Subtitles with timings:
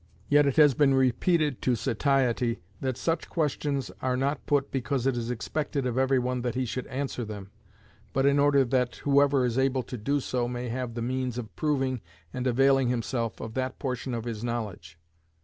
[0.29, 5.15] Yet it has been repeated to satiety that such questions are not put because it
[5.15, 7.51] is expected of every one that he should answer them,
[8.11, 11.55] but in order that whoever is able to do so may have the means of
[11.55, 12.01] proving
[12.33, 14.97] and availing himself of that portion of his knowledge.